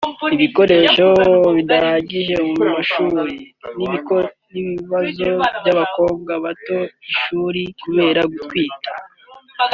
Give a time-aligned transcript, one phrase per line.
[0.35, 1.07] ibikoresho
[1.55, 3.29] bidahagije mu mashuri
[4.51, 5.29] n’ikibazo
[5.63, 6.77] cy’abakobwa bata
[7.11, 8.91] ishuri kubera gutwita